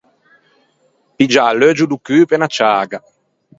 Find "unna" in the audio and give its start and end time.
2.37-2.49